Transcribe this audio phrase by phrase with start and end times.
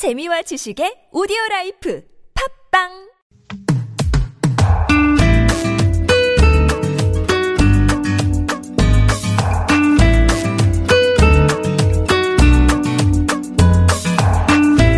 [0.00, 2.02] 재미와 지식의 오디오 라이프
[2.70, 2.88] 팟빵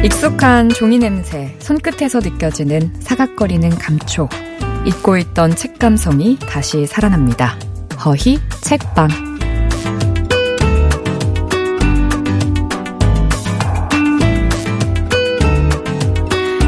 [0.05, 4.31] 익숙한 종이 냄새, 손끝에서 느껴지는 사각거리는 감촉.
[4.87, 7.59] 잊고 있던 책 감성이 다시 살아납니다.
[8.05, 9.32] 허희 책방.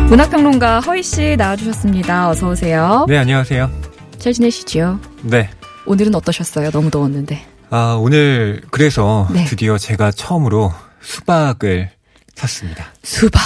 [0.08, 2.28] 문학평론가 허희 씨 나와주셨습니다.
[2.30, 3.04] 어서 오세요.
[3.08, 3.70] 네, 안녕하세요.
[4.18, 5.00] 잘 지내시죠?
[5.22, 5.50] 네.
[5.86, 6.70] 오늘은 어떠셨어요?
[6.70, 7.44] 너무 더웠는데.
[7.70, 9.44] 아, 오늘 그래서 네.
[9.44, 11.90] 드디어 제가 처음으로 수박을
[12.36, 12.86] 샀습니다.
[13.02, 13.40] 수박.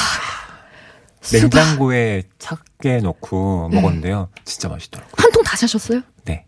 [1.23, 1.41] 수박.
[1.59, 3.81] 냉장고에 차게 넣고 네.
[3.81, 4.29] 먹었는데요.
[4.45, 5.13] 진짜 맛있더라고요.
[5.17, 6.03] 한 통 다 사셨어요?
[6.25, 6.45] 네.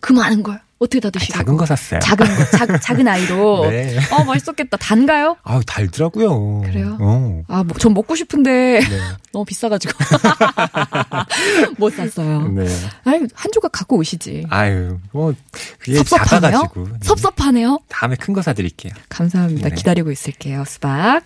[0.00, 1.32] 그 많은 걸 어떻게 다 아, 드시고?
[1.32, 1.98] 작은 거 샀어요.
[2.00, 3.66] 작은 거, 작, 작은 아이로.
[3.70, 3.98] 네.
[4.12, 4.76] 어, 맛있었겠다.
[4.76, 5.36] 단가요?
[5.42, 6.60] 아우, 달더라고요.
[6.62, 6.96] 그래요?
[7.00, 7.42] 어.
[7.48, 9.00] 아, 뭐, 전 먹고 싶은데 네.
[9.32, 9.92] 너무 비싸가지고
[11.78, 12.48] 못 샀어요.
[12.48, 12.66] 네.
[13.04, 14.46] 아니 한 조각 갖고 오시지.
[14.50, 15.34] 아유, 뭐,
[15.80, 16.40] 그게 섭섭하네요.
[16.52, 16.84] 작아가지고.
[16.88, 16.98] 네.
[17.02, 17.78] 섭섭하네요.
[17.88, 18.92] 다음에 큰 거 사드릴게요.
[19.08, 19.70] 감사합니다.
[19.70, 19.74] 네.
[19.74, 20.64] 기다리고 있을게요.
[20.66, 21.22] 수박.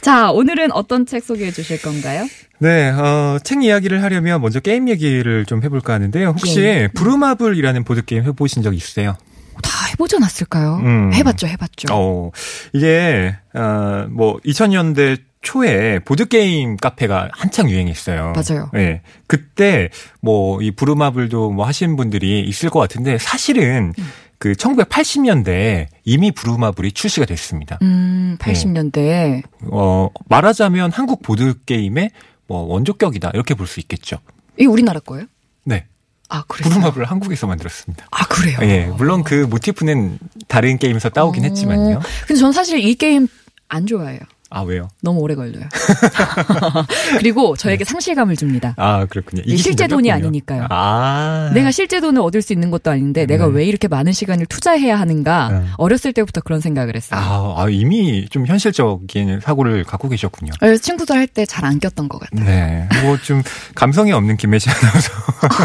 [0.00, 2.26] 자, 오늘은 어떤 책 소개해 주실 건가요?
[2.60, 6.28] 네, 어, 책 이야기를 하려면 먼저 게임 얘기를 좀 해볼까 하는데요.
[6.30, 6.88] 혹시 예.
[6.94, 9.16] 부루마블이라는 보드게임 해보신 적 있으세요?
[9.62, 10.76] 다 해보지 않았을까요?
[10.82, 11.12] 음.
[11.14, 11.88] 해봤죠, 해봤죠.
[11.92, 12.30] 어,
[12.72, 18.32] 이게, 어, 뭐, 2000년대 초에 보드게임 카페가 한창 유행했어요.
[18.34, 18.70] 맞아요.
[18.74, 19.02] 예.
[19.26, 19.88] 그때,
[20.20, 24.04] 뭐, 이 부루마블도 뭐 하신 분들이 있을 것 같은데, 사실은 음.
[24.38, 27.78] 그 1980년대에 이미 부루마블이 출시가 됐습니다.
[27.82, 29.42] 음, 80년대.
[29.70, 32.10] 어, 말하자면 한국 보드게임의
[32.48, 33.30] 뭐 원조격이다.
[33.34, 34.18] 이렇게 볼 수 있겠죠.
[34.58, 35.26] 이 우리나라 거예요?
[35.64, 35.86] 네.
[36.30, 36.68] 아, 그래요?
[36.68, 38.06] 부루마블을 한국에서 만들었습니다.
[38.10, 38.58] 아, 그래요?
[38.62, 38.86] 예.
[38.86, 40.18] 물론 그 모티프는
[40.48, 41.46] 다른 게임에서 따오긴 어.
[41.48, 42.00] 했지만요.
[42.26, 43.28] 근데 전 사실 이 게임
[43.68, 44.20] 안 좋아해요.
[44.50, 44.88] 아, 왜요?
[45.02, 45.64] 너무 오래 걸려요.
[47.18, 48.74] 그리고 저에게 상실감을 줍니다.
[48.76, 49.42] 아, 그렇군요.
[49.44, 50.10] 이 실제 돈이.
[50.10, 50.66] 아니니까요.
[50.70, 51.50] 아.
[51.52, 53.52] 내가 실제 돈을 얻을 수 있는 것도 아닌데 내가 네.
[53.52, 55.66] 왜 이렇게 많은 시간을 투자해야 하는가 네.
[55.76, 57.20] 어렸을 때부터 그런 생각을 했어요.
[57.20, 60.52] 아, 아, 이미 좀 현실적인 사고를 갖고 계셨군요.
[60.60, 62.44] 그래서 친구들 할 때 잘 안 꼈던 것 같아요.
[62.46, 62.88] 네.
[63.02, 63.42] 뭐 좀
[63.74, 65.12] 감성이 없는 김혜지 아나운서.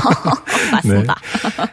[0.73, 1.15] 맞습니다.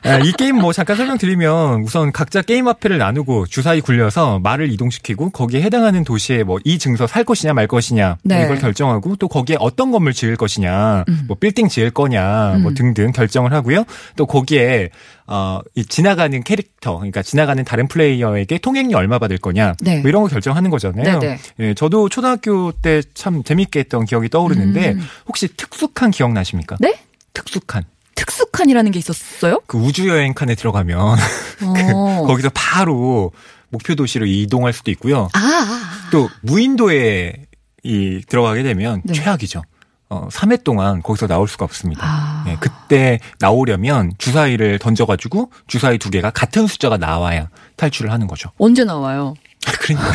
[0.05, 5.31] 아, 이 게임 뭐 잠깐 설명드리면 우선 각자 게임 화폐를 나누고 주사위 굴려서 말을 이동시키고
[5.31, 8.44] 거기에 해당하는 도시에 뭐 이 증서 살 것이냐 말 것이냐 네.
[8.44, 11.25] 이걸 결정하고 또 거기에 어떤 건물 지을 것이냐 음.
[11.27, 12.75] 뭐 빌딩 지을 거냐 뭐 음.
[12.75, 13.84] 등등 결정을 하고요.
[14.16, 14.91] 또 거기에
[15.27, 20.00] 어, 이 지나가는 캐릭터, 그러니까 지나가는 다른 플레이어에게 통행료 얼마 받을 거냐, 네.
[20.00, 21.21] 뭐 이런 거 결정하는 거잖아요.
[21.21, 21.39] 네네.
[21.60, 25.06] 예, 저도 초등학교 때 참 재밌게 했던 기억이 떠오르는데 음.
[25.28, 26.77] 혹시 특숙한 기억 나십니까?
[26.81, 26.99] 네?
[27.33, 27.84] 특숙한.
[28.16, 29.60] 특수칸이라는 게 있었어요?
[29.66, 30.99] 그 우주 여행 칸에 들어가면
[31.94, 32.25] 어.
[32.27, 33.31] 거기서 바로
[33.71, 35.28] 목표 도시로 이동할 수도 있고요.
[35.33, 35.80] 아, 아,
[36.10, 37.47] 또 무인도에
[37.82, 39.12] 이 들어가게 되면 네.
[39.12, 39.62] 최악이죠.
[40.10, 42.03] 어, 3회 동안 거기서 나올 수가 없습니다.
[42.04, 42.44] 아.
[42.48, 48.50] 예, 그때 나오려면 주사위를 던져가지고 주사위 두 개가 같은 숫자가 나와야 탈출을 하는 거죠.
[48.59, 49.34] 언제 나와요?
[49.66, 50.12] 그러니까요.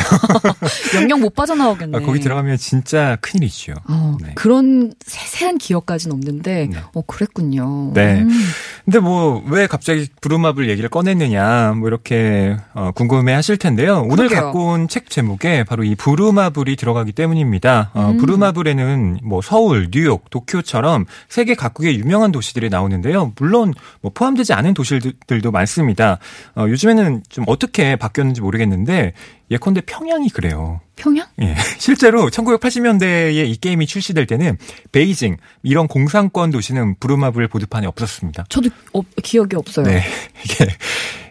[0.96, 1.96] 영영 못 빠져나오겠네.
[1.98, 3.74] 아, 거기 들어가면 진짜 큰일이죠.
[3.88, 4.32] 어, 네.
[4.34, 6.78] 그런 세세한 기억까지는 없는데, 네.
[6.94, 7.92] 어, 그랬군요.
[7.94, 8.22] 네.
[8.22, 8.30] 음.
[8.84, 14.00] 근데 뭐 왜 갑자기 부루마블 얘기를 꺼냈느냐 뭐 이렇게 어, 궁금해 하실 텐데요.
[14.02, 14.40] 오늘 그러게요.
[14.40, 17.90] 갖고 온 책 제목에 바로 이 부루마블이 들어가기 때문입니다.
[17.94, 18.18] 어, 음.
[18.18, 23.32] 부루마블에는 뭐 서울, 뉴욕, 도쿄처럼 세계 각국의 유명한 도시들이 나오는데요.
[23.38, 26.18] 물론 뭐 포함되지 않은 도시들도 많습니다.
[26.56, 29.12] 어, 요즘에는 좀 어떻게 바뀌었는지 모르겠는데
[29.50, 30.80] 예컨대 평양이 그래요.
[30.96, 31.26] 평양?
[31.40, 31.54] 예.
[31.78, 34.58] 실제로 1980년대에 이 게임이 출시될 때는
[34.92, 38.46] 베이징 이런 공산권 도시는 부루마블 보드판에 없었습니다.
[38.48, 39.86] 저도 어, 기억이 없어요.
[39.86, 40.02] 네.
[40.44, 40.66] 이게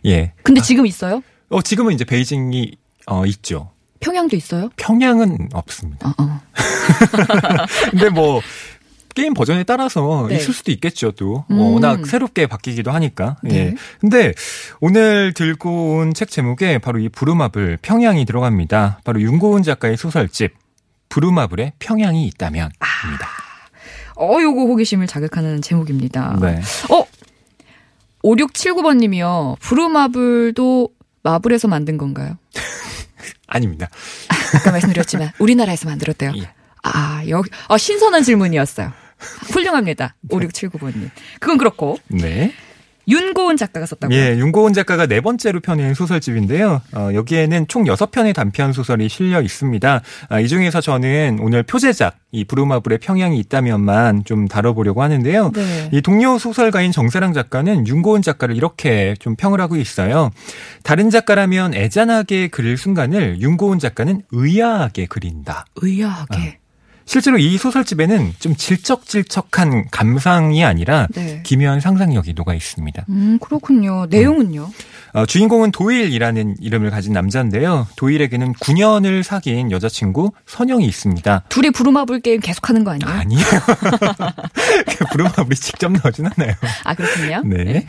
[0.05, 0.33] 예.
[0.43, 1.21] 근데 지금 있어요?
[1.49, 2.77] 어 지금은 이제 베이징이
[3.07, 3.71] 어 있죠.
[3.99, 4.69] 평양도 있어요?
[4.77, 6.09] 평양은 없습니다.
[6.09, 6.41] 어, 어.
[7.91, 8.41] 근데 뭐
[9.15, 10.35] 게임 버전에 따라서 네.
[10.35, 11.45] 있을 수도 있겠죠, 또.
[11.49, 11.59] 음.
[11.59, 13.37] 어, 워낙 새롭게 바뀌기도 하니까.
[13.43, 13.55] 네.
[13.55, 13.73] 예.
[13.99, 14.33] 근데
[14.81, 18.99] 오늘 들고 온 책 제목에 바로 이 부루마블 평양이 들어갑니다.
[19.03, 20.53] 바로 윤고은 작가의 소설집
[21.09, 22.69] 부루마블에 평양이 있다면.
[23.05, 23.27] 입니다.
[24.17, 26.37] 어, 요거 호기심을 자극하는 제목입니다.
[26.41, 26.61] 네.
[26.91, 27.05] 어?
[28.23, 29.55] 5679번 님이요.
[29.59, 30.89] 부루마블도
[31.23, 32.37] 마블에서 만든 건가요?
[33.47, 33.89] 아닙니다.
[34.55, 36.33] 아까 말씀드렸지만 우리나라에서 만들었대요.
[36.37, 36.49] 예.
[36.83, 38.91] 아, 여기 아, 신선한 질문이었어요.
[39.51, 40.15] 훌륭합니다.
[40.29, 41.09] 5679번님.
[41.39, 42.53] 그건 그렇고 네.
[43.07, 44.17] 윤고은 작가가 썼다고요?
[44.17, 46.81] 예, 윤고은 작가가 네 번째로 펴낸 소설집인데요.
[46.93, 50.01] 어, 여기에는 총 여섯 편의 단편 소설이 실려 있습니다.
[50.29, 55.51] 아, 이 중에서 저는 오늘 표제작, 이 부루마블의 평양이 있다면만 좀 다뤄보려고 하는데요.
[55.53, 55.89] 네.
[55.91, 60.31] 이 동료 소설가인 정세랑 작가는 윤고은 작가를 이렇게 좀 평을 하고 있어요.
[60.83, 65.65] 다른 작가라면 애잔하게 그릴 순간을 윤고은 작가는 의아하게 그린다.
[65.75, 66.59] 의아하게.
[67.05, 71.41] 실제로 이 소설집에는 좀 질척질척한 감상이 아니라 네.
[71.43, 73.05] 기묘한 상상력이 녹아 있습니다.
[73.09, 74.07] 음, 그렇군요.
[74.09, 74.69] 내용은요?
[75.13, 77.87] 어, 주인공은 도일이라는 이름을 가진 남자인데요.
[77.95, 81.43] 도일에게는 9년을 사귄 여자친구 선영이 있습니다.
[81.47, 83.19] 둘이 부루마블 게임 계속하는 거 아니에요?
[83.19, 83.45] 아니에요.
[84.97, 86.53] 그 부르마블이 직접 나오진 않아요.
[86.83, 87.43] 아, 그렇군요.
[87.45, 87.85] 네.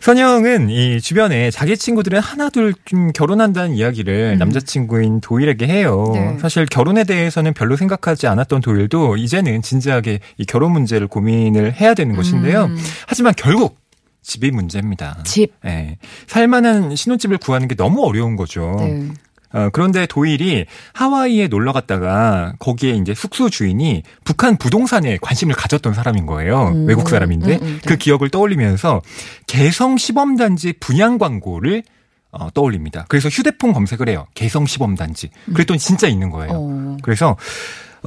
[0.00, 4.38] 선영은 이 주변에 자기 친구들은 하나둘 좀 결혼한다는 이야기를 음.
[4.38, 6.10] 남자친구인 도일에게 해요.
[6.12, 6.36] 네.
[6.40, 12.14] 사실 결혼에 대해서는 별로 생각하지 않았던 도일도 이제는 진지하게 이 결혼 문제를 고민을 해야 되는
[12.16, 12.64] 것인데요.
[12.64, 12.76] 음.
[13.06, 13.78] 하지만 결국
[14.22, 15.18] 집이 문제입니다.
[15.24, 15.52] 집.
[15.64, 15.98] 예.
[16.26, 18.76] 살만한 신혼집을 구하는 게 너무 어려운 거죠.
[18.80, 19.08] 네.
[19.52, 26.26] 어, 그런데 도일이 하와이에 놀러 갔다가 거기에 이제 숙소 주인이 북한 부동산에 관심을 가졌던 사람인
[26.26, 26.68] 거예요.
[26.68, 27.88] 음, 외국 사람인데 음, 음, 네.
[27.88, 29.00] 그 기억을 떠올리면서
[29.46, 31.84] 개성 시범단지 분양 광고를
[32.32, 33.06] 어, 떠올립니다.
[33.08, 34.26] 그래서 휴대폰 검색을 해요.
[34.34, 35.30] 개성 시범단지.
[35.54, 36.52] 그랬더니 진짜 있는 거예요.
[36.52, 36.96] 어.
[37.02, 37.36] 그래서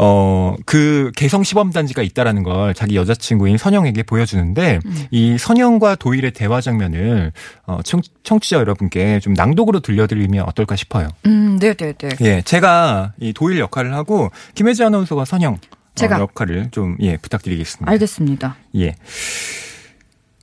[0.02, 5.06] 어, 그 개성 시범단지가 있다라는 걸 자기 여자친구인 선영에게 보여주는데 음.
[5.12, 7.34] 이 선영과 도일의 대화 장면을
[7.66, 11.10] 어, 청, 청취자 여러분께 좀 낭독으로 들려드리면 어떨까 싶어요.
[11.26, 12.10] 음, 네, 네, 네.
[12.22, 15.58] 예, 제가 이 도일 역할을 하고 김혜지 아나운서가 선영
[15.96, 16.16] 제가.
[16.16, 17.92] 어, 역할을 좀 예, 부탁드리겠습니다.
[17.92, 18.56] 알겠습니다.
[18.78, 18.96] 예.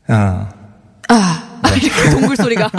[0.06, 0.50] 아,
[1.08, 2.70] 아, 이렇게 동굴 소리가.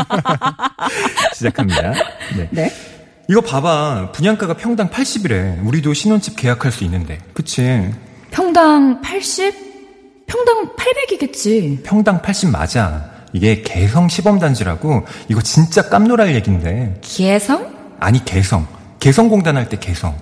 [1.34, 1.94] 시작합니다.
[2.38, 2.50] 네.
[2.52, 2.97] 네.
[3.30, 4.12] 이거 봐봐.
[4.14, 5.66] 분양가가 평당 80이래.
[5.66, 7.20] 우리도 신혼집 계약할 수 있는데.
[7.34, 7.90] 그치?
[8.32, 10.26] 평당 80?
[10.28, 11.84] 평당 800이겠지.
[11.84, 13.12] 평당 80 맞아.
[13.34, 17.02] 이게 개성 시범단지라고 이거 진짜 깜놀할 얘긴데.
[17.02, 17.68] 개성?
[18.00, 18.66] 아니 개성.
[19.00, 20.16] 개성공단 할 때 개성.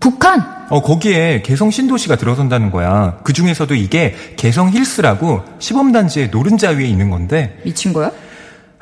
[0.00, 0.66] 북한?
[0.68, 3.18] 어 거기에 개성 신도시가 들어선다는 거야.
[3.24, 8.10] 그 중에서도 이게 개성 힐스라고 시범단지의 노른자 위에 있는 건데 미친 거야?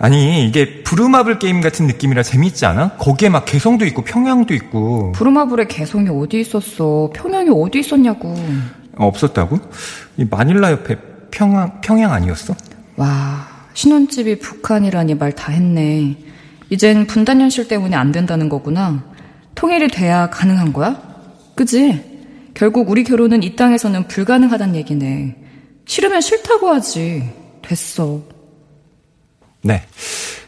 [0.02, 2.92] 아니 이게 부루마블 게임 같은 느낌이라 재밌지 않아?
[2.96, 7.10] 거기에 막 개성도 있고 평양도 있고 부루마블의 개성이 어디 있었어?
[7.14, 8.30] 평양이 어디 있었냐고.
[8.96, 9.58] 어, 없었다고?
[10.16, 10.96] 이 마닐라 옆에
[11.30, 12.54] 평양 평양 아니었어?
[12.96, 16.16] 와, 신혼집이 북한이라니 말 다 했네.
[16.70, 19.04] 이젠 분단 현실 때문에 안 된다는 거구나.
[19.54, 20.98] 통일이 돼야 가능한 거야?
[21.56, 22.08] 그지?
[22.54, 25.36] 결국 우리 결혼은 이 땅에서는 불가능하단 얘기네.
[25.84, 27.28] 싫으면 싫다고 하지.
[27.60, 28.20] 됐어.
[29.62, 29.82] 네.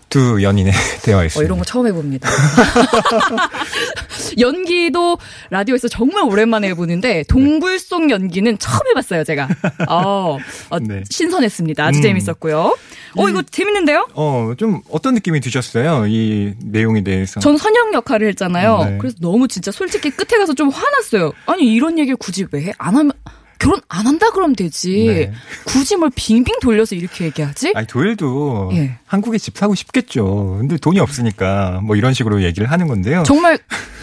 [0.09, 1.41] 두 연인의 대화였습니다.
[1.41, 2.29] 어, 이런 거 처음 해봅니다.
[4.39, 5.17] 연기도
[5.49, 9.49] 라디오에서 정말 오랜만에 해보는데 동굴 속 연기는 처음 해봤어요, 제가.
[9.89, 10.37] 어,
[10.69, 11.03] 어, 네.
[11.09, 11.83] 신선했습니다.
[11.85, 12.03] 아주 음.
[12.03, 12.77] 재밌었고요.
[13.17, 14.07] 어, 이거 재밌는데요?
[14.15, 16.07] 어, 좀 어떤 느낌이 드셨어요?
[16.07, 17.41] 이 내용에 대해서.
[17.41, 18.85] 전 선영 역할을 했잖아요.
[18.85, 18.99] 네.
[18.99, 21.33] 그래서 너무 진짜 솔직히 끝에 가서 좀 화났어요.
[21.47, 22.73] 아니 이런 얘기를 굳이 왜 해?
[22.77, 23.13] 안 하면
[23.63, 25.05] 결혼 안 한다 그러면 되지.
[25.07, 25.33] 네.
[25.65, 27.73] 굳이 뭘 빙빙 돌려서 이렇게 얘기하지?
[27.77, 28.99] 아니 도일도 예.
[29.07, 30.57] 한국에 집 사고 싶겠죠.
[30.59, 33.23] 근데 돈이 없으니까 뭐 이런 식으로 얘기를 하는 건데요.
[33.23, 33.59] 정말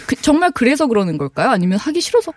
[0.06, 1.50] 그, 정말 그래서 그러는 걸까요?
[1.50, 2.32] 아니면 하기 싫어서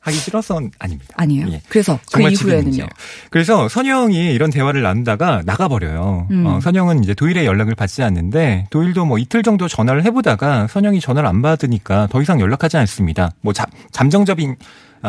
[0.00, 1.14] 하기 싫어서는 아닙니다.
[1.16, 1.48] 아니에요?
[1.52, 1.62] 예.
[1.70, 2.86] 그래서 그 이후에는요.
[3.30, 6.28] 그래서 선영이 이런 대화를 나누다가 나가버려요.
[6.30, 6.46] 음.
[6.46, 11.26] 어, 선영은 이제 도일의 연락을 받지 않는데 도일도 뭐 이틀 정도 전화를 해보다가 선영이 전화를
[11.26, 13.30] 안 받으니까 더 이상 연락하지 않습니다.
[13.40, 14.64] 뭐 잠, 잠정적인 아,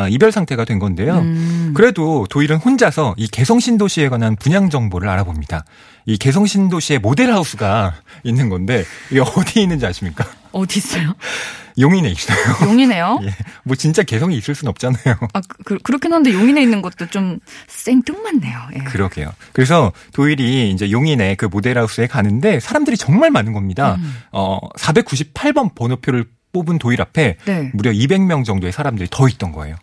[0.09, 1.19] 이별 상태가 된 건데요.
[1.19, 1.73] 음.
[1.75, 5.65] 그래도 도일은 혼자서 이 개성 신도시에 관한 분양 정보를 알아봅니다.
[6.05, 7.93] 이 개성 신도시에 모델하우스가
[8.23, 10.25] 있는 건데 이게 어디 있는지 아십니까?
[10.51, 11.13] 어디 있어요?
[11.79, 12.37] 용인에 있어요.
[12.65, 13.19] 용이네요.
[13.23, 13.33] 예.
[13.63, 15.15] 뭐 진짜 개성이 있을 순 없잖아요.
[15.33, 18.59] 아 그, 그렇긴 한데 용인에 있는 것도 좀 생뚱맞네요.
[18.75, 18.79] 예.
[18.79, 19.31] 그러게요.
[19.53, 23.95] 그래서 도일이 이제 용인의 그 모델하우스에 가는데 사람들이 정말 많은 겁니다.
[23.99, 24.15] 음.
[24.31, 27.71] 어, 498번 번호표를 뽑은 도일 앞에 네.
[27.73, 29.75] 무려 200명 정도의 사람들이 더 있던 거예요.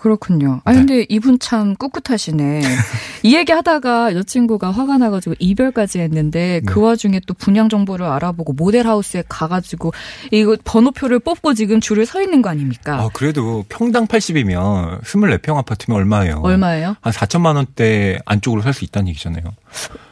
[0.00, 0.60] 그렇군요.
[0.64, 0.78] 아 네.
[0.78, 2.62] 근데 이분 참 꿋꿋하시네.
[3.24, 6.80] 이 얘기 하다가 여자친구가 화가 나가지고 이별까지 했는데 그 네.
[6.80, 9.92] 와중에 또 분양 정보를 알아보고 모델하우스에 가가지고
[10.30, 12.94] 이거 번호표를 뽑고 지금 줄을 서 있는 거 아닙니까?
[12.94, 16.42] 아, 그래도 평당 80이면 24평 아파트면 얼마예요?
[16.44, 16.94] 얼마예요?
[17.00, 19.42] 한 4천만 원대 안쪽으로 살 수 있다는 얘기잖아요.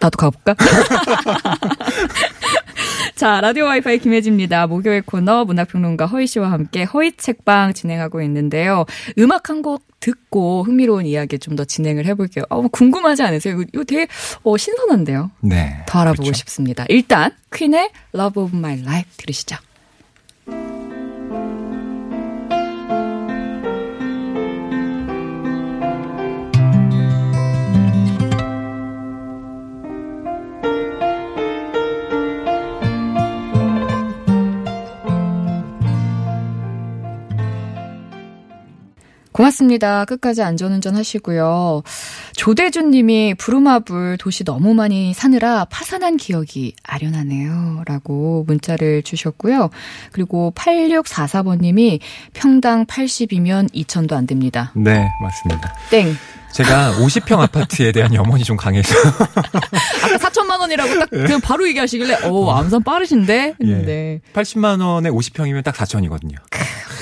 [0.01, 0.57] 나도 가볼까?
[3.17, 4.67] 자, 라디오 와이파이 김혜지입니다.
[4.67, 8.85] 목요일 코너 문학평론가 허희 씨와 함께 허희 책방 진행하고 있는데요.
[9.19, 12.45] 음악 한 곡 듣고 흥미로운 이야기 좀 더 진행을 해볼게요.
[12.51, 13.55] 어, 궁금하지 않으세요?
[13.55, 14.07] 이거, 이거 되게
[14.43, 15.31] 어, 신선한데요.
[15.41, 15.79] 네.
[15.87, 16.39] 더 알아보고 그렇죠.
[16.41, 16.85] 싶습니다.
[16.91, 19.57] 일단 퀸의 Love of My Life 들으시죠.
[39.37, 40.07] 고맙습니다.
[40.07, 41.83] 끝까지 안전운전 하시고요.
[42.37, 47.83] 조대준 님이 부루마블 도시 너무 많이 사느라 파산한 기억이 아련하네요.
[47.85, 49.69] 라고 문자를 주셨고요.
[50.13, 52.01] 그리고 8644번 님이
[52.33, 54.73] 평당 80이면 2천도 안 됩니다.
[54.75, 55.75] 네, 맞습니다.
[55.91, 56.17] 땡.
[56.53, 58.95] 제가 50평 아파트에 대한 염원이 좀 강해서.
[59.05, 63.57] 아까 4천만 원이라고 딱 그냥 바로 얘기하시길래 어, 암산 빠르신데?
[63.61, 63.67] 예.
[63.67, 64.21] 네.
[64.33, 66.37] 80만 원에 50평이면 딱 4천이거든요.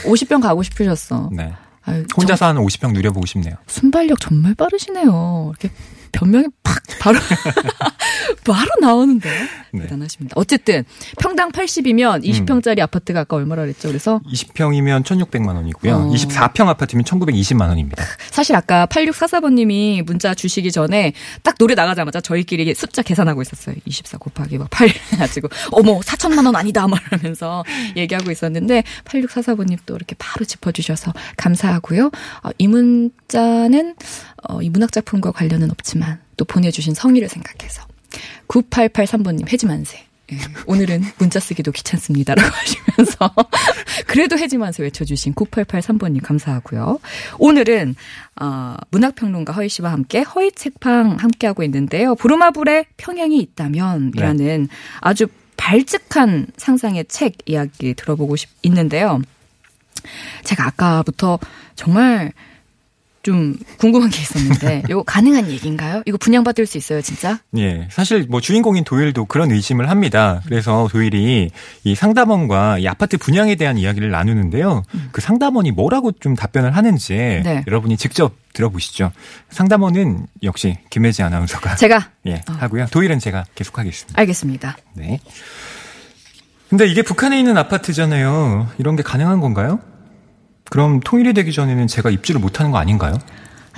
[0.04, 1.30] 50병 가고 싶으셨어.
[1.32, 1.52] 네.
[1.86, 3.56] 아유, 혼자서 하는 50평 누려보고 싶네요.
[3.66, 5.52] 순발력 정말 빠르시네요.
[5.58, 5.74] 이렇게
[6.14, 7.18] 변명이 팍 바로
[8.44, 9.28] 바로 나오는데
[9.72, 9.82] 네.
[9.82, 10.34] 대단하십니다.
[10.36, 10.84] 어쨌든
[11.18, 13.88] 평당 80이면 20평짜리 아파트가 아까 얼마라 그랬죠?
[13.88, 15.94] 그래서 20평이면 1,600만 원이고요.
[15.94, 16.10] 어.
[16.12, 18.04] 24평 아파트면 1,920만 원입니다.
[18.30, 23.74] 사실 아까 8644번님이 문자 주시기 전에 딱 노래 나가자마자 저희끼리 숫자 계산하고 있었어요.
[23.84, 27.64] 24 곱하기 막 8 해가지고 어머 4천만 원 아니다 말하면서
[27.96, 32.06] 얘기하고 있었는데 8644번님 또 이렇게 바로 짚어주셔서 감사하고요.
[32.42, 33.94] 어, 이 문자는
[34.48, 36.03] 어, 이 문학 작품과 관련은 없지만
[36.36, 37.86] 또 보내주신 성의를 생각해서
[38.48, 40.04] 9883번님 해지만세.
[40.32, 43.30] 예, 오늘은 문자 쓰기도 귀찮습니다라고 하시면서
[44.06, 46.98] 그래도 해지만세 외쳐주신 9883번님 감사하고요.
[47.38, 47.94] 오늘은
[48.40, 52.14] 어, 문학평론가 허희 씨와 함께 허희 책방 함께하고 있는데요.
[52.14, 54.68] 부루마블의 평양이 있다면이라는
[55.00, 59.20] 아주 발칙한 상상의 책 이야기 들어보고 싶 있는데요.
[60.44, 61.38] 제가 아까부터
[61.76, 62.32] 정말
[63.24, 66.02] 좀 궁금한 게 있었는데 이거 가능한 얘기인가요?
[66.06, 67.40] 이거 분양받을 수 있어요, 진짜?
[67.56, 67.88] 예.
[67.90, 70.42] 사실 뭐 주인공인 도일도 그런 의심을 합니다.
[70.44, 71.50] 그래서 도일이
[71.82, 74.82] 이 상담원과 이 아파트 분양에 대한 이야기를 나누는데요.
[75.10, 77.64] 그 상담원이 뭐라고 좀 답변을 하는지 네.
[77.66, 79.10] 여러분이 직접 들어보시죠.
[79.50, 82.52] 상담원은 역시 김혜지 아나운서가 제가 예, 어.
[82.52, 82.86] 하고요.
[82.90, 84.20] 도일은 제가 계속하겠습니다.
[84.20, 84.76] 알겠습니다.
[84.92, 85.18] 네.
[86.68, 88.68] 근데 이게 북한에 있는 아파트잖아요.
[88.78, 89.80] 이런 게 가능한 건가요?
[90.70, 93.14] 그럼 통일이 되기 전에는 제가 입주를 못하는 거 아닌가요?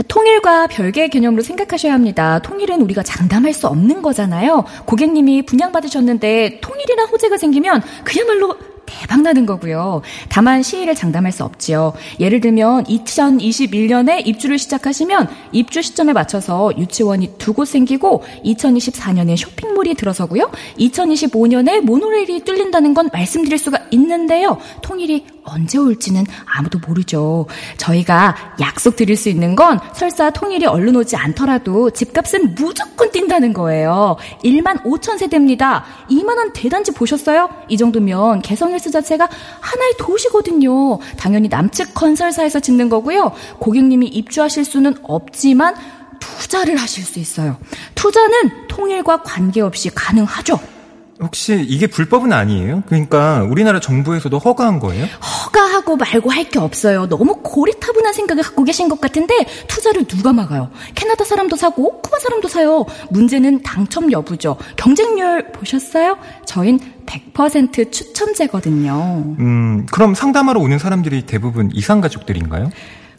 [0.08, 2.38] 통일과 별개의 개념으로 생각하셔야 합니다.
[2.40, 4.64] 통일은 우리가 장담할 수 없는 거잖아요.
[4.84, 10.02] 고객님이 분양받으셨는데 통일이나 호재가 생기면 그야말로 대박 나는 거고요.
[10.28, 11.92] 다만 시일을 장담할 수 없지요.
[12.20, 20.50] 예를 들면 2021년에 입주를 시작하시면 입주 시점에 맞춰서 유치원이 두 곳 생기고 2024년에 쇼핑몰이 들어서고요.
[20.78, 24.58] 2025년에 모노레일이 뚫린다는 건 말씀드릴 수가 있는데요.
[24.82, 27.46] 통일이 언제 올지는 아무도 모르죠.
[27.78, 34.16] 저희가 약속 드릴 수 있는 건 설사 통일이 얼른 오지 않더라도 집값은 무조건 뛴다는 거예요.
[34.44, 35.84] 1만 5천 세대입니다.
[36.08, 37.48] 이만한 대단지 보셨어요?
[37.68, 39.28] 이 정도면 개성일스 자체가
[39.60, 40.98] 하나의 도시거든요.
[41.16, 43.32] 당연히 남측 건설사에서 짓는 거고요.
[43.58, 45.74] 고객님이 입주하실 수는 없지만
[46.20, 47.56] 투자를 하실 수 있어요.
[47.94, 50.58] 투자는 통일과 관계없이 가능하죠.
[51.20, 52.82] 혹시 이게 불법은 아니에요?
[52.86, 55.06] 그러니까 우리나라 정부에서도 허가한 거예요?
[55.06, 57.08] 허가하고 말고 할 게 없어요.
[57.08, 59.34] 너무 고리타분한 생각을 갖고 계신 것 같은데
[59.66, 60.70] 투자를 누가 막아요?
[60.94, 62.84] 캐나다 사람도 사고 쿠바 사람도 사요.
[63.10, 64.56] 문제는 당첨 여부죠.
[64.76, 66.18] 경쟁률 보셨어요?
[66.44, 69.36] 저흰 100% 추첨제거든요.
[69.40, 72.70] 음, 그럼 상담하러 오는 사람들이 대부분 이상 가족들인가요?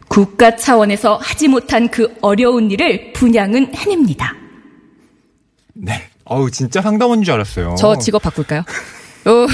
[0.07, 4.33] 국가 차원에서 하지 못한 그 어려운 일을 분양은 해냅니다.
[5.73, 6.01] 네.
[6.29, 7.75] 어우, 진짜 상담원인 줄 알았어요.
[7.77, 8.63] 저 직업 바꿀까요?
[9.27, 9.47] 요,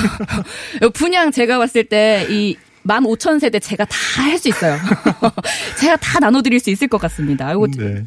[0.84, 4.78] 요 분양 제가 봤을 때이 15,000세대 제가 다 할 수 있어요.
[5.80, 7.52] 제가 다 나눠드릴 수 있을 것 같습니다.
[7.52, 8.04] 이거 네.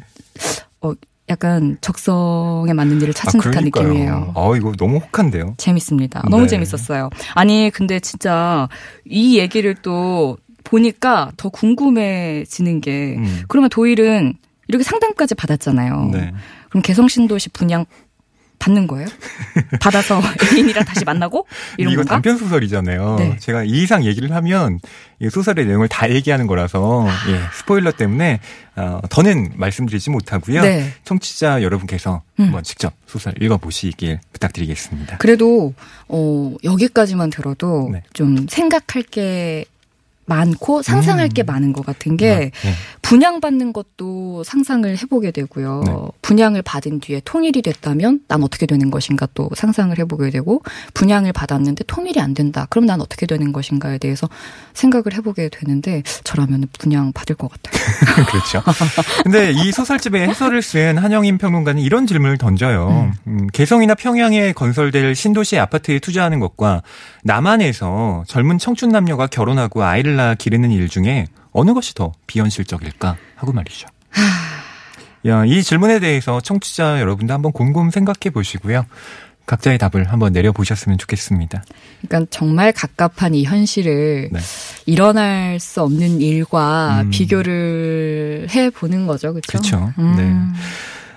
[0.81, 0.93] 어,
[1.29, 3.87] 약간 적성에 맞는 일을 찾은 듯한 그러니까요.
[3.87, 4.31] 느낌이에요.
[4.35, 5.55] 어, 이거 너무 혹한데요.
[5.57, 6.23] 재밌습니다.
[6.29, 6.47] 너무 네.
[6.49, 7.09] 재밌었어요.
[7.33, 8.69] 아니, 근데 진짜
[9.05, 13.43] 이 얘기를 또 보니까 더 궁금해지는 게 음.
[13.47, 14.35] 그러면 도일은
[14.67, 16.09] 이렇게 상담까지 받았잖아요.
[16.13, 16.33] 네.
[16.69, 17.85] 그럼 개성신도시 분양
[18.59, 19.07] 받는 거예요?
[19.79, 20.21] 받아서
[20.53, 21.47] 애인이랑 다시 만나고
[21.77, 22.15] 이런 이거 건가?
[22.15, 23.15] 단편 소설이잖아요.
[23.19, 23.37] 네.
[23.39, 24.79] 제가 이 이상 얘기를 하면
[25.19, 28.39] 이 소설의 내용을 다 얘기하는 거라서 예, 스포일러 때문에
[28.75, 30.61] 어, 더는 말씀드리지 못하고요.
[30.61, 30.91] 네.
[31.03, 32.45] 청취자 여러분께서 음.
[32.45, 35.17] 한번 직접 소설 읽어보시길 부탁드리겠습니다.
[35.17, 35.73] 그래도
[36.07, 38.03] 어 여기까지만 들어도 네.
[38.13, 39.65] 좀 생각할 게
[40.27, 41.29] 많고 상상할 음.
[41.29, 42.73] 게 많은 것 같은 게 네.
[43.07, 45.81] 분양받는 것도 상상을 해보게 되고요.
[45.85, 45.93] 네.
[46.21, 50.61] 분양을 받은 뒤에 통일이 됐다면 난 어떻게 되는 것인가 또 상상을 해보게 되고
[50.93, 52.67] 분양을 받았는데 통일이 안 된다.
[52.69, 54.27] 그럼 난 어떻게 되는 것인가에 대해서
[54.73, 58.25] 생각을 해보게 되는데 저라면 분양 받을 것 같아요.
[58.27, 58.61] 그렇죠.
[59.23, 63.13] 근데 이 소설집의 해설을 쓴 한영임 평론가는 이런 질문을 던져요.
[63.27, 66.81] 음, 개성이나 평양에 건설될 신도시 아파트에 투자하는 것과
[67.23, 73.51] 남한에서 젊은 청춘 남녀가 결혼하고 아이를 낳아 기르는 일 중에 어느 것이 더 비현실적일까 하고
[73.51, 73.87] 말이죠.
[75.25, 78.85] 야, 이 질문에 대해서 청취자 여러분도 한번 곰곰 생각해 보시고요.
[79.47, 81.63] 각자의 답을 한번 내려보셨으면 좋겠습니다.
[82.01, 84.39] 그러니까 정말 갑갑한 이 현실을 네.
[84.85, 87.09] 일어날 수 없는 일과 음.
[87.09, 89.57] 비교를 해 보는 거죠, 그렇죠?
[89.57, 89.93] 그쵸.
[89.97, 90.53] 음.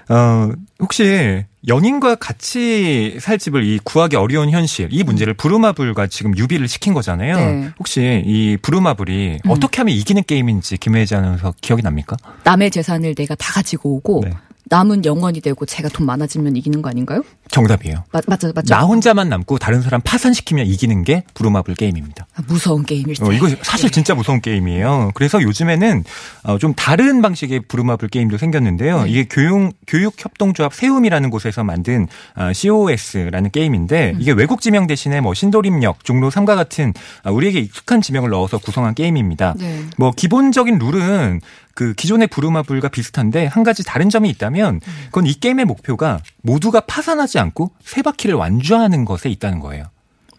[0.09, 6.69] 어, 혹시 연인과 같이 살 집을 이 구하기 어려운 현실, 이 문제를 부루마블과 지금 유비를
[6.69, 7.37] 시킨 거잖아요.
[7.37, 7.71] 네.
[7.79, 9.51] 혹시 이 부루마블이 음.
[9.51, 12.17] 어떻게 하면 이기는 게임인지 김혜지 아나운서 기억이 납니까?
[12.45, 14.33] 남의 재산을 내가 다 가지고 오고 네.
[14.71, 17.23] 남은 영원이 되고 제가 돈 많아지면 이기는 거 아닌가요?
[17.51, 18.05] 정답이에요.
[18.13, 18.73] 맞, 맞죠, 맞죠.
[18.73, 22.29] 나 혼자만 남고 다른 사람 파산시키면 이기는 게 부루마블 게임입니다.
[22.37, 23.25] 아, 무서운 게임일지.
[23.25, 23.95] 어, 이거 사실 네.
[23.95, 25.11] 진짜 무서운 게임이에요.
[25.15, 26.05] 그래서 요즘에는
[26.45, 29.03] 어, 좀 다른 방식의 부루마블 게임도 생겼는데요.
[29.03, 29.11] 네.
[29.11, 34.21] 이게 교육 교육 협동조합 세움이라는 곳에서 만든 아, COS라는 게임인데 음.
[34.21, 38.95] 이게 외국 지명 대신에 뭐 신도림역, 종로 3과 같은 아, 우리에게 익숙한 지명을 넣어서 구성한
[38.95, 39.55] 게임입니다.
[39.59, 39.83] 네.
[39.97, 41.41] 뭐 기본적인 룰은
[41.81, 47.39] 그 기존의 부루마블과 비슷한데 한 가지 다른 점이 있다면 그건 이 게임의 목표가 모두가 파산하지
[47.39, 49.85] 않고 세 바퀴를 완주하는 것에 있다는 거예요.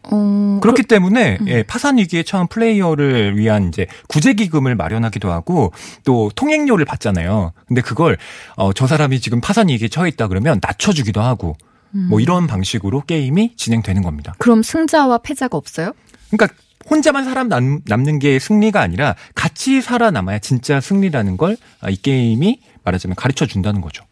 [0.04, 1.48] 어, 그렇기 때문에 음.
[1.48, 7.54] 예, 파산 위기에 처한 플레이어를 위한 이제 구제 기금을 마련하기도 하고 또 통행료를 받잖아요.
[7.68, 8.20] 근데 그걸
[8.56, 11.58] 어, 저 사람이 지금 파산 위기에 처해 있다 그러면 낮춰주기도 하고
[11.96, 12.06] 음.
[12.08, 14.36] 뭐 이런 방식으로 게임이 진행되는 겁니다.
[14.38, 15.94] 그럼 승자와 패자가 없어요?
[16.30, 16.56] 그러니까
[16.90, 21.58] 혼자만 사람 남, 남는 게 승리가 아니라 같이 살아남아야 진짜 승리라는 걸
[21.90, 24.04] 이 게임이 말하자면 가르쳐 준다는 거죠.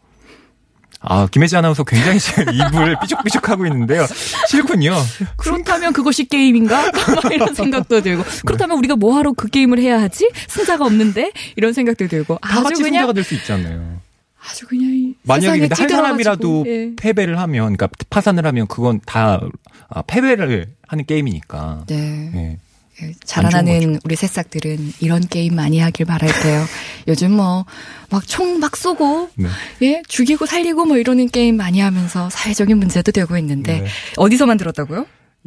[1.02, 4.06] 아, 김혜지 아나운서 굉장히 지금 입을 삐죽삐죽 하고 있는데요.
[4.48, 4.94] 싫군요.
[5.38, 6.92] 그렇다면 그것이 게임인가?
[6.92, 8.22] 막 이런 생각도 들고.
[8.44, 10.28] 그렇다면 우리가 뭐하러 그 게임을 해야 하지?
[10.48, 11.32] 승자가 없는데?
[11.56, 12.38] 이런 생각도 들고.
[12.42, 14.00] 다 아주 같이 그냥, 승자가 될 수 있잖아요.
[14.42, 16.92] 아주 그냥 이 만약에 한 사람이라도 예.
[16.96, 19.40] 패배를 하면, 그러니까 파산을 하면 그건 다
[19.88, 21.84] 아, 패배를 하는 게임이니까.
[21.86, 22.30] 네.
[22.34, 22.58] 예.
[23.02, 26.64] 예, 자라나는 우리 새싹들은 이런 게임 많이 하길 바랄게요.
[27.08, 27.64] 요즘 뭐,
[28.10, 29.48] 막총막 쏘고, 네.
[29.82, 33.86] 예, 죽이고 살리고 뭐 이러는 게임 많이 하면서 사회적인 문제도 되고 있는데, 네.
[34.16, 35.06] 어디서 만 들었다고요?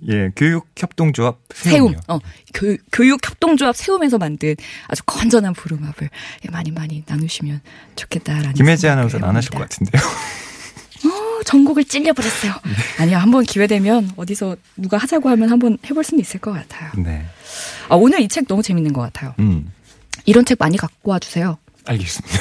[0.10, 1.96] 예, 교육협동조합 세움.
[2.08, 2.20] 어,
[2.54, 4.56] 교, 교육협동조합 세움에서 만든
[4.88, 5.54] 아주 건전한.
[6.46, 7.62] 예, 많이 많이 나누시면
[7.96, 8.54] 좋겠다라는.
[8.54, 9.60] 김혜지 아나운서는 안 하실 것.
[9.60, 10.02] 같은데요.
[11.06, 12.52] 어, 전곡을 찔려버렸어요.
[12.66, 12.72] 네.
[13.04, 16.92] 아니요, 한번 기회 되면 어디서 누가 하자고 하면 한번 해볼 수는 있을 것 같아요.
[16.98, 17.26] 네.
[17.90, 19.34] 아, 오늘 이 책 너무 재밌는 것 같아요.
[19.40, 19.72] 음,
[20.26, 21.58] 이런 책 많이 갖고 와주세요.
[21.86, 22.38] 알겠습니다.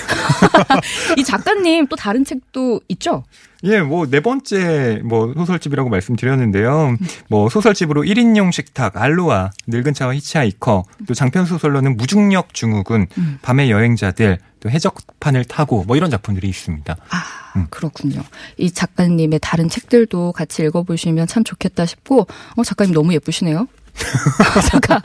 [1.17, 3.25] 이 작가님 또 다른 책도 있죠?
[3.65, 6.97] 예, 뭐, 네 번째, 뭐, 소설집이라고 말씀드렸는데요.
[7.29, 13.39] 뭐, 소설집으로 1인용 식탁, 알로아, 늙은 차와 히치하이커, 또 장편소설로는 무중력 증후군, 음.
[13.43, 16.97] 밤의 여행자들, 또 해적판을 타고, 뭐, 이런 작품들이 있습니다.
[17.11, 17.69] 아, 음.
[17.71, 18.23] 그렇군요.
[18.57, 23.69] 이 작가님의 다른 책들도 같이 읽어보시면 참 좋겠다 싶고, 어, 작가님 너무 예쁘시네요.
[24.71, 25.01] 잠깐.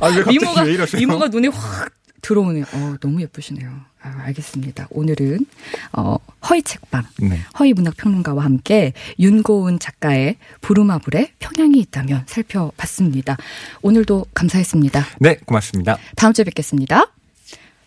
[0.00, 0.64] 아, 미모가?
[0.96, 2.64] 미모가 눈에 확 들어오네요.
[2.72, 3.70] 어, 너무 예쁘시네요.
[4.02, 4.88] 아, 알겠습니다.
[4.90, 5.46] 오늘은,
[5.92, 6.16] 어,
[6.48, 7.04] 허이 책방.
[7.20, 7.40] 네.
[7.58, 13.36] 허이 문학 평론가와 함께 윤고은 작가의 부루마블의 평양이 있다면 살펴봤습니다.
[13.82, 15.04] 오늘도 감사했습니다.
[15.20, 15.98] 네, 고맙습니다.
[16.16, 17.12] 다음 주에 뵙겠습니다.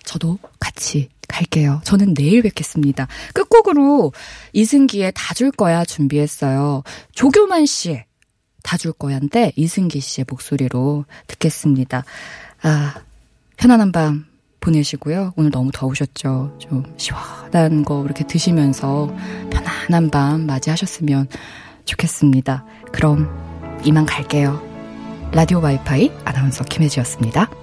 [0.04, 1.82] 저도 같이 갈게요.
[1.86, 3.08] 저는 내일 뵙겠습니다.
[3.34, 4.12] 끝곡으로
[4.54, 6.84] 이승기의 다 줄 거야 준비했어요.
[7.14, 8.06] 조교만 씨의
[8.64, 12.04] 다 줄 거야인데 이승기 씨의 목소리로 듣겠습니다.
[12.64, 12.96] 아,
[13.62, 14.26] 편안한 밤
[14.60, 15.34] 보내시고요.
[15.36, 16.58] 오늘 너무 더우셨죠.
[16.58, 19.16] 좀 시원한 거 이렇게 드시면서
[19.52, 21.28] 편안한 밤 맞이하셨으면
[21.86, 22.66] 좋겠습니다.
[22.92, 23.30] 그럼
[23.86, 24.60] 이만 갈게요.
[25.32, 27.61] 라디오 와이파이 아나운서 김혜지였습니다.